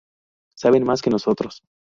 Saben 0.57 0.83
más 0.83 1.03
que 1.03 1.11
nosotros. 1.11 1.61